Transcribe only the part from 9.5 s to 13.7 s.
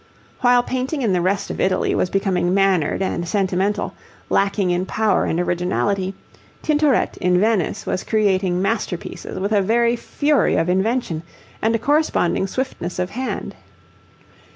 a very fury of invention and a corresponding swiftness of hand.